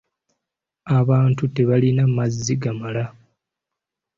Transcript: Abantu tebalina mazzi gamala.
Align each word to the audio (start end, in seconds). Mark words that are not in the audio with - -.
Abantu 0.99 1.43
tebalina 1.55 2.03
mazzi 2.15 2.53
gamala. 2.61 3.05